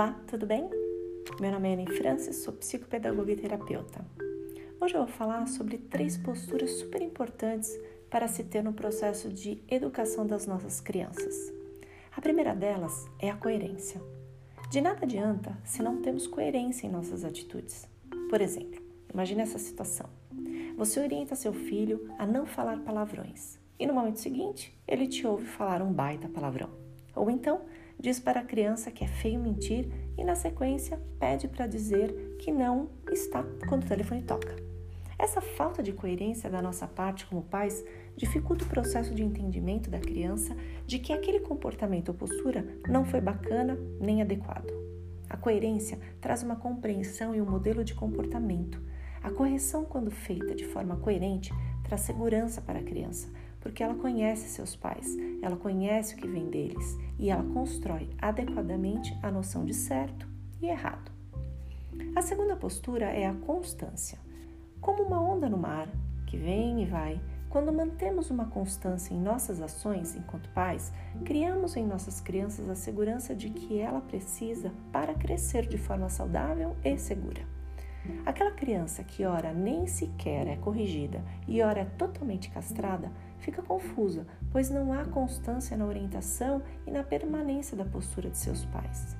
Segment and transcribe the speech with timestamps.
[0.00, 0.66] Olá, tudo bem?
[1.38, 4.02] Meu nome é Anne Francis, sou psicopedagoga e terapeuta.
[4.80, 9.62] Hoje eu vou falar sobre três posturas super importantes para se ter no processo de
[9.68, 11.52] educação das nossas crianças.
[12.16, 14.00] A primeira delas é a coerência.
[14.70, 17.86] De nada adianta se não temos coerência em nossas atitudes.
[18.30, 18.80] Por exemplo,
[19.12, 20.08] imagine essa situação.
[20.78, 25.44] Você orienta seu filho a não falar palavrões e no momento seguinte ele te ouve
[25.44, 26.70] falar um baita palavrão.
[27.14, 27.66] Ou então
[28.00, 29.86] diz para a criança que é feio mentir
[30.16, 34.56] e, na sequência, pede para dizer que não está quando o telefone toca.
[35.18, 37.84] Essa falta de coerência da nossa parte como pais
[38.16, 43.20] dificulta o processo de entendimento da criança de que aquele comportamento ou postura não foi
[43.20, 44.72] bacana nem adequado.
[45.28, 48.80] A coerência traz uma compreensão e um modelo de comportamento.
[49.22, 51.52] A correção, quando feita de forma coerente,
[51.84, 53.28] traz segurança para a criança,
[53.60, 59.16] porque ela conhece seus pais, ela conhece o que vem deles e ela constrói adequadamente
[59.22, 60.26] a noção de certo
[60.60, 61.10] e errado.
[62.16, 64.18] A segunda postura é a constância.
[64.80, 65.88] Como uma onda no mar,
[66.26, 70.92] que vem e vai, quando mantemos uma constância em nossas ações enquanto pais,
[71.24, 76.76] criamos em nossas crianças a segurança de que ela precisa para crescer de forma saudável
[76.84, 77.59] e segura.
[78.24, 84.26] Aquela criança que ora nem sequer é corrigida e ora é totalmente castrada fica confusa,
[84.52, 89.16] pois não há constância na orientação e na permanência da postura de seus pais.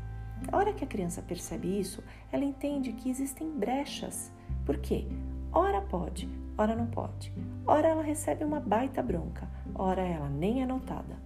[0.51, 4.33] A hora que a criança percebe isso, ela entende que existem brechas.
[4.65, 5.07] Por quê?
[5.53, 7.33] Ora pode, ora não pode.
[7.67, 11.19] Ora ela recebe uma baita bronca, ora ela nem é notada.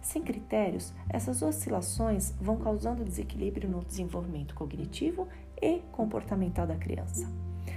[0.00, 5.26] Sem critérios, essas oscilações vão causando desequilíbrio no desenvolvimento cognitivo
[5.60, 7.26] e comportamental da criança.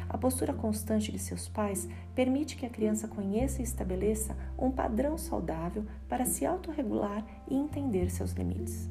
[0.10, 5.18] A postura constante de seus pais permite que a criança conheça e estabeleça um padrão
[5.18, 8.90] saudável para se autorregular e entender seus limites.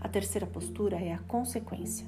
[0.00, 2.06] A terceira postura é a consequência.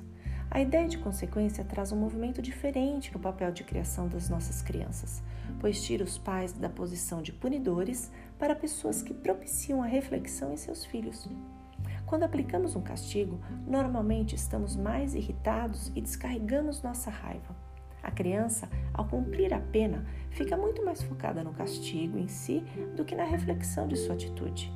[0.51, 5.23] A ideia de consequência traz um movimento diferente no papel de criação das nossas crianças,
[5.59, 10.59] pois tira os pais da posição de punidores para pessoas que propiciam a reflexão em
[10.59, 11.27] seus filhos.
[12.13, 17.57] Quando aplicamos um castigo, normalmente estamos mais irritados e descarregamos nossa raiva.
[18.03, 22.63] A criança, ao cumprir a pena, fica muito mais focada no castigo em si
[22.95, 24.71] do que na reflexão de sua atitude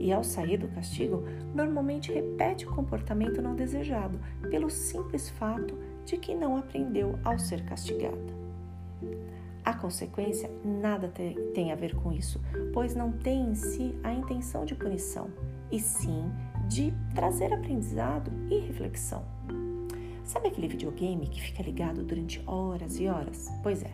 [0.00, 6.16] e, ao sair do castigo, normalmente repete o comportamento não desejado, pelo simples fato de
[6.16, 8.32] que não aprendeu ao ser castigada.
[9.62, 11.12] A consequência nada
[11.54, 12.40] tem a ver com isso,
[12.72, 15.28] pois não tem em si a intenção de punição,
[15.70, 16.24] e sim
[16.68, 19.24] de trazer aprendizado e reflexão.
[20.22, 23.48] Sabe aquele videogame que fica ligado durante horas e horas?
[23.62, 23.90] Pois é,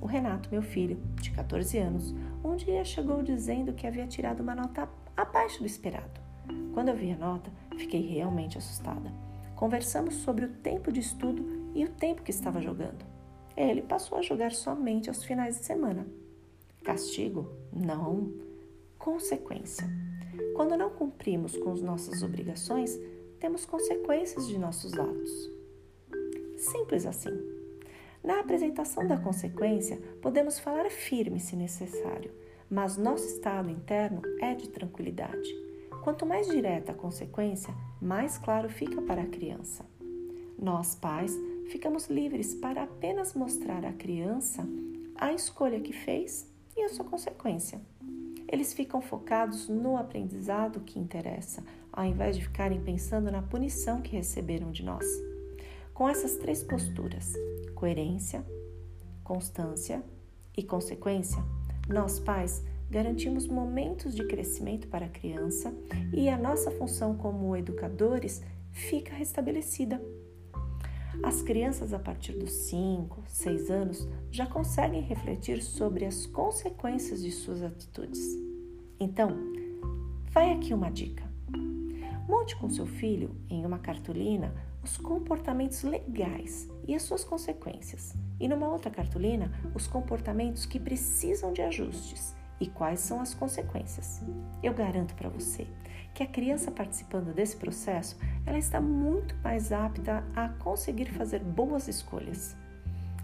[0.00, 4.54] o Renato, meu filho, de 14 anos, um dia chegou dizendo que havia tirado uma
[4.54, 6.20] nota abaixo do esperado.
[6.72, 9.12] Quando eu vi a nota, fiquei realmente assustada.
[9.56, 11.44] Conversamos sobre o tempo de estudo
[11.74, 13.04] e o tempo que estava jogando.
[13.56, 16.06] Ele passou a jogar somente aos finais de semana.
[16.84, 17.52] Castigo?
[17.72, 18.32] Não.
[18.98, 20.01] Consequência.
[20.54, 22.98] Quando não cumprimos com as nossas obrigações,
[23.38, 25.50] temos consequências de nossos atos.
[26.56, 27.36] Simples assim.
[28.22, 32.30] Na apresentação da consequência, podemos falar firme se necessário,
[32.70, 35.50] mas nosso estado interno é de tranquilidade.
[36.04, 39.84] Quanto mais direta a consequência, mais claro fica para a criança.
[40.58, 44.66] Nós, pais, ficamos livres para apenas mostrar à criança
[45.16, 47.80] a escolha que fez e a sua consequência.
[48.52, 54.14] Eles ficam focados no aprendizado que interessa, ao invés de ficarem pensando na punição que
[54.14, 55.06] receberam de nós.
[55.94, 57.32] Com essas três posturas,
[57.74, 58.44] coerência,
[59.24, 60.02] constância
[60.54, 61.42] e consequência,
[61.88, 65.74] nós, pais, garantimos momentos de crescimento para a criança
[66.12, 69.98] e a nossa função como educadores fica restabelecida.
[71.22, 77.30] As crianças a partir dos 5, 6 anos já conseguem refletir sobre as consequências de
[77.30, 78.20] suas atitudes.
[78.98, 79.30] Então,
[80.30, 81.22] vai aqui uma dica.
[82.28, 84.52] Monte com seu filho em uma cartolina
[84.82, 91.52] os comportamentos legais e as suas consequências, e numa outra cartolina, os comportamentos que precisam
[91.52, 94.22] de ajustes e quais são as consequências.
[94.62, 95.66] Eu garanto para você
[96.14, 98.16] que a criança participando desse processo,
[98.46, 102.56] ela está muito mais apta a conseguir fazer boas escolhas.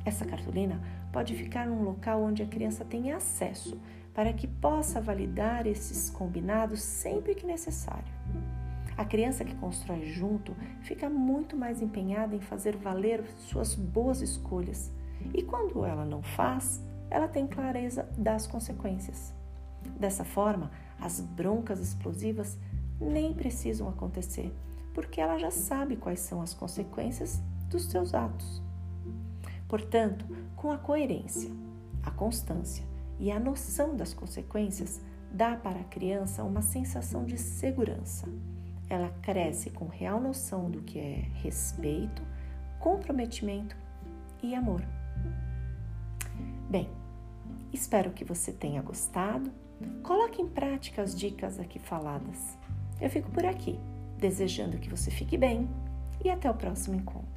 [0.04, 0.80] Essa cartolina
[1.12, 3.80] pode ficar num local onde a criança tenha acesso,
[4.12, 8.12] para que possa validar esses combinados sempre que necessário.
[8.96, 14.90] A criança que constrói junto fica muito mais empenhada em fazer valer suas boas escolhas.
[15.32, 19.32] E quando ela não faz, ela tem clareza das consequências.
[19.98, 20.70] Dessa forma,
[21.00, 22.58] as broncas explosivas
[23.00, 24.52] nem precisam acontecer,
[24.94, 28.62] porque ela já sabe quais são as consequências dos seus atos.
[29.68, 30.26] Portanto,
[30.56, 31.50] com a coerência,
[32.02, 32.84] a constância
[33.18, 35.00] e a noção das consequências,
[35.32, 38.26] dá para a criança uma sensação de segurança.
[38.88, 42.22] Ela cresce com real noção do que é respeito,
[42.78, 43.76] comprometimento
[44.42, 44.82] e amor.
[46.68, 46.86] Bem,
[47.72, 49.50] espero que você tenha gostado.
[50.02, 52.58] Coloque em prática as dicas aqui faladas.
[53.00, 53.78] Eu fico por aqui,
[54.18, 55.66] desejando que você fique bem
[56.22, 57.27] e até o próximo encontro.